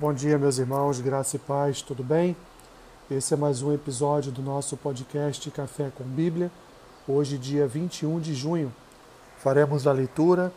[0.00, 2.34] Bom dia, meus irmãos, graça e paz, tudo bem?
[3.10, 6.50] Esse é mais um episódio do nosso podcast Café com Bíblia.
[7.06, 8.72] Hoje, dia 21 de junho,
[9.36, 10.50] faremos a leitura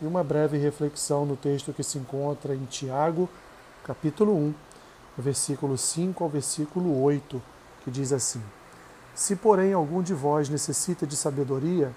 [0.00, 3.28] e uma breve reflexão no texto que se encontra em Tiago,
[3.82, 4.54] capítulo 1,
[5.18, 7.42] versículo 5 ao versículo 8,
[7.82, 8.40] que diz assim:
[9.12, 11.90] Se, porém, algum de vós necessita de sabedoria,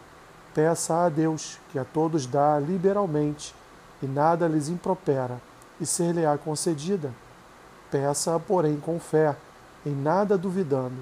[0.51, 3.53] peça a Deus, que a todos dá liberalmente,
[4.01, 5.50] e nada lhes impropera
[5.81, 7.11] e ser-lhe-á concedida.
[7.89, 9.35] Peça-a, porém, com fé,
[9.85, 10.95] em nada duvidando,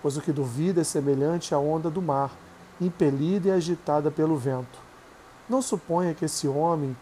[0.00, 2.30] pois o que duvida é semelhante à onda do mar,
[2.80, 4.78] impelida e agitada pelo vento.
[5.48, 6.96] Não suponha que esse homem,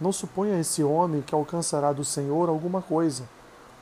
[0.00, 3.22] não suponha esse homem que alcançará do Senhor alguma coisa,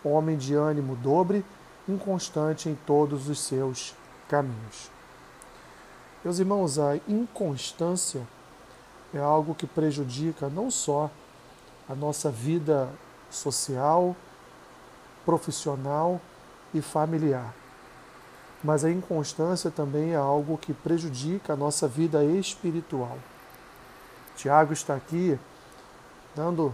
[0.04, 1.44] homem de ânimo dobre,
[1.88, 3.96] inconstante em todos os seus
[4.28, 4.90] caminhos.
[6.22, 8.20] Meus irmãos, a inconstância
[9.14, 11.10] é algo que prejudica não só
[11.90, 12.88] a nossa vida
[13.28, 14.14] social,
[15.24, 16.20] profissional
[16.72, 17.52] e familiar.
[18.62, 23.18] Mas a inconstância também é algo que prejudica a nossa vida espiritual.
[24.36, 25.36] Tiago está aqui
[26.34, 26.72] dando,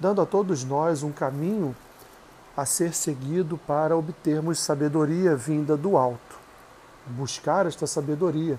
[0.00, 1.76] dando a todos nós um caminho
[2.56, 6.38] a ser seguido para obtermos sabedoria vinda do alto.
[7.06, 8.58] Buscar esta sabedoria.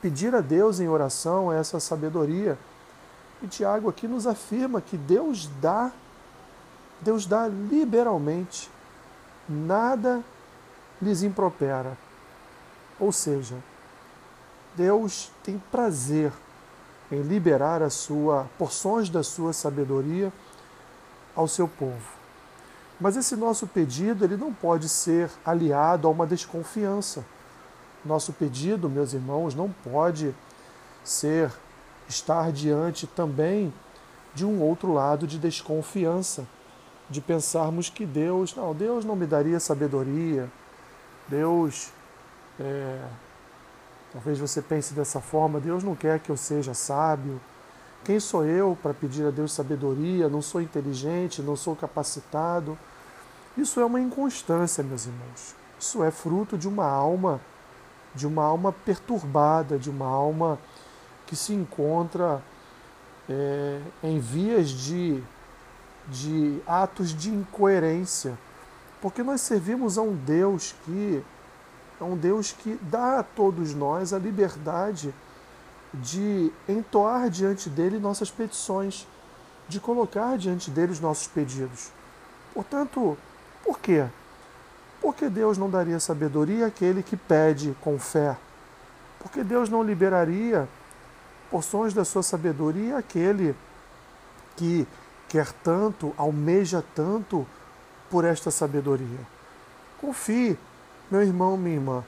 [0.00, 2.56] Pedir a Deus em oração essa sabedoria
[3.42, 5.92] e Tiago aqui nos afirma que Deus dá,
[7.00, 8.70] Deus dá liberalmente,
[9.48, 10.22] nada
[11.00, 11.96] lhes impropera.
[12.98, 13.56] Ou seja,
[14.74, 16.32] Deus tem prazer
[17.10, 20.32] em liberar a sua porções da sua sabedoria
[21.34, 22.18] ao seu povo.
[23.00, 27.24] Mas esse nosso pedido ele não pode ser aliado a uma desconfiança.
[28.04, 30.34] Nosso pedido, meus irmãos, não pode
[31.04, 31.52] ser
[32.08, 33.72] estar diante também
[34.34, 36.46] de um outro lado de desconfiança,
[37.10, 40.48] de pensarmos que Deus, não, Deus não me daria sabedoria,
[41.26, 41.90] Deus,
[42.58, 43.04] é,
[44.12, 47.40] talvez você pense dessa forma, Deus não quer que eu seja sábio,
[48.04, 50.28] quem sou eu para pedir a Deus sabedoria?
[50.28, 52.78] Não sou inteligente, não sou capacitado.
[53.56, 55.54] Isso é uma inconstância, meus irmãos.
[55.78, 57.40] Isso é fruto de uma alma,
[58.14, 60.58] de uma alma perturbada, de uma alma
[61.28, 62.42] que se encontra
[63.28, 65.22] é, em vias de,
[66.08, 68.36] de atos de incoerência,
[69.00, 71.22] porque nós servimos a um Deus que
[72.00, 75.12] é um Deus que dá a todos nós a liberdade
[75.92, 79.06] de entoar diante dele nossas petições,
[79.68, 81.90] de colocar diante dele os nossos pedidos.
[82.54, 83.18] Portanto,
[83.64, 84.06] por quê?
[85.00, 88.36] Porque Deus não daria sabedoria àquele que pede com fé?
[89.18, 90.68] Porque Deus não liberaria
[91.50, 93.54] porções da sua sabedoria aquele
[94.56, 94.86] que
[95.28, 97.46] quer tanto, almeja tanto
[98.10, 99.20] por esta sabedoria.
[100.00, 100.58] Confie,
[101.10, 102.04] meu irmão, minha irmã,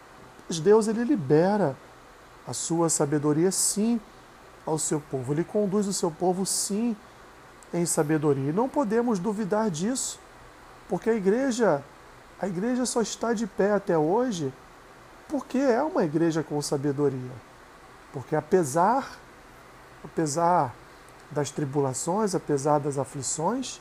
[0.46, 1.76] pois Deus ele libera
[2.46, 4.00] a sua sabedoria sim
[4.66, 5.32] ao seu povo.
[5.32, 6.96] Ele conduz o seu povo sim
[7.72, 8.50] em sabedoria.
[8.50, 10.18] E não podemos duvidar disso,
[10.88, 11.82] porque a igreja,
[12.40, 14.52] a igreja só está de pé até hoje
[15.28, 17.30] porque é uma igreja com sabedoria.
[18.12, 19.08] Porque apesar
[20.04, 20.74] apesar
[21.30, 23.80] das tribulações, apesar das aflições,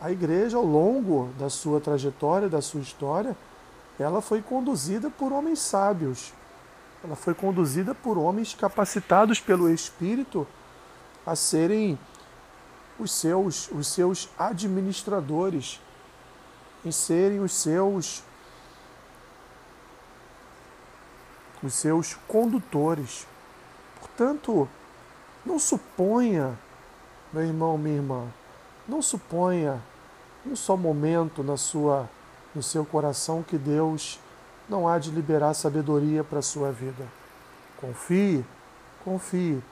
[0.00, 3.36] a igreja, ao longo da sua trajetória, da sua história,
[3.98, 6.32] ela foi conduzida por homens sábios.
[7.02, 10.46] Ela foi conduzida por homens capacitados pelo Espírito
[11.26, 11.98] a serem
[12.98, 15.80] os seus, os seus administradores,
[16.84, 18.22] em serem os seus
[21.60, 23.26] os seus condutores.
[23.98, 24.68] Portanto,
[25.48, 26.58] não suponha,
[27.32, 28.28] meu irmão, minha irmã,
[28.86, 29.80] não suponha
[30.46, 32.08] um só momento na sua,
[32.54, 34.20] no seu coração que Deus
[34.68, 37.06] não há de liberar sabedoria para a sua vida.
[37.78, 38.44] Confie,
[39.02, 39.62] confie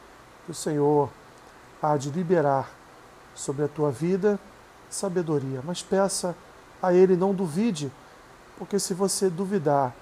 [0.46, 1.10] que o Senhor
[1.82, 2.70] há de liberar
[3.34, 4.40] sobre a tua vida
[4.88, 5.60] sabedoria.
[5.62, 6.34] Mas peça
[6.82, 7.92] a Ele, não duvide,
[8.58, 9.94] porque se você duvidar,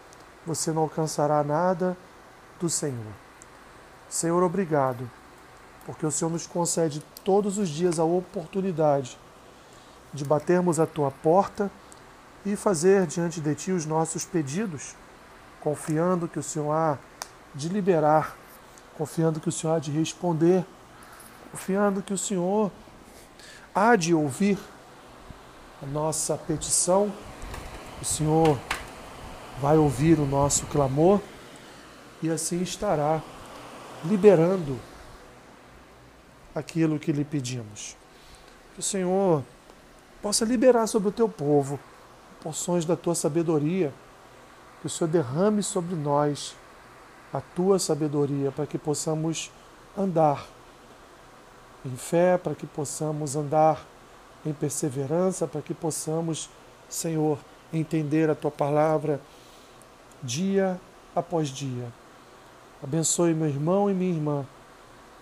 [0.46, 1.96] você não alcançará nada
[2.60, 3.12] do Senhor.
[4.08, 5.10] Senhor, obrigado
[5.84, 9.18] porque o Senhor nos concede todos os dias a oportunidade
[10.12, 11.70] de batermos a tua porta
[12.44, 14.94] e fazer diante de ti os nossos pedidos,
[15.60, 16.98] confiando que o Senhor há
[17.54, 18.36] de liberar,
[18.96, 20.64] confiando que o Senhor há de responder,
[21.50, 22.70] confiando que o Senhor
[23.74, 24.58] há de ouvir
[25.82, 27.12] a nossa petição,
[28.00, 28.58] o Senhor
[29.60, 31.20] vai ouvir o nosso clamor
[32.22, 33.22] e assim estará
[34.04, 34.78] liberando
[36.54, 37.96] aquilo que lhe pedimos.
[38.74, 39.42] Que o Senhor
[40.22, 41.78] possa liberar sobre o teu povo
[42.42, 43.92] porções da tua sabedoria,
[44.80, 46.54] que o Senhor derrame sobre nós
[47.32, 49.50] a tua sabedoria, para que possamos
[49.96, 50.46] andar
[51.84, 53.84] em fé, para que possamos andar
[54.44, 56.50] em perseverança, para que possamos,
[56.88, 57.38] Senhor,
[57.72, 59.20] entender a tua palavra
[60.22, 60.80] dia
[61.14, 61.92] após dia.
[62.82, 64.46] Abençoe meu irmão e minha irmã.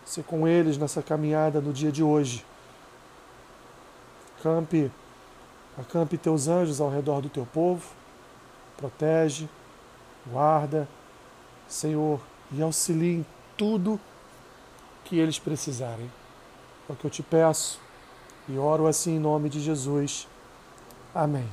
[0.04, 2.44] Se com eles nessa caminhada no dia de hoje.
[4.43, 4.90] Campe,
[5.78, 7.87] acampe teus anjos ao redor do teu povo.
[8.76, 9.49] Protege,
[10.26, 10.88] guarda,
[11.69, 12.20] Senhor,
[12.50, 13.26] e auxilie em
[13.56, 14.00] tudo
[15.04, 16.10] que eles precisarem.
[16.88, 17.81] É o que eu te peço
[18.48, 20.26] e oro assim em nome de Jesus.
[21.14, 21.48] Amém.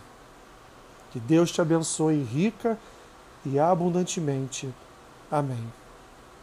[1.11, 2.77] Que Deus te abençoe rica
[3.45, 4.73] e abundantemente.
[5.31, 5.78] Amém.